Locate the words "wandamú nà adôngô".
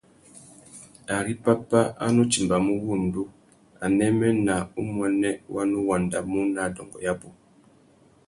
5.87-6.97